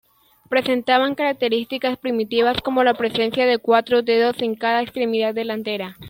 Presentaban 0.49 1.13
características 1.13 1.95
primitivas 1.99 2.59
como 2.63 2.83
la 2.83 2.95
presencia 2.95 3.45
de 3.45 3.59
cuatro 3.59 4.01
dedos 4.01 4.41
en 4.41 4.55
cada 4.55 4.81
extremidad 4.81 5.35
delantera. 5.35 5.95